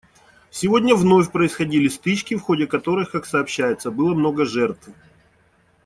Сегодня 0.49 0.95
вновь 0.95 1.31
происходили 1.31 1.87
стычки, 1.87 2.33
в 2.33 2.41
ходе 2.41 2.65
которых, 2.65 3.11
как 3.11 3.27
сообщается, 3.27 3.91
было 3.91 4.15
много 4.15 4.45
жертв. 4.45 4.89